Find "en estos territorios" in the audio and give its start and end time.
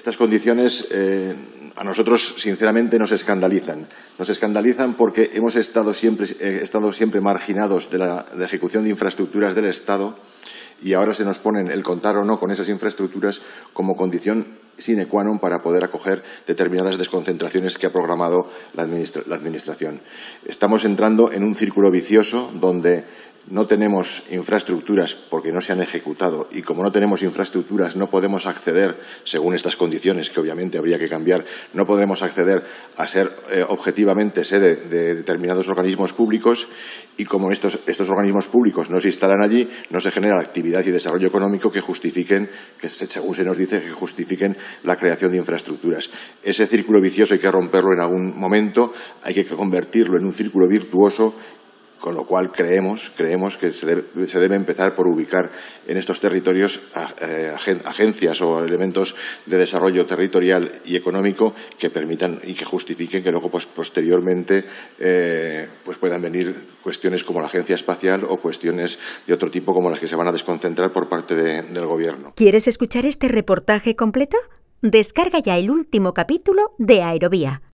55.86-56.90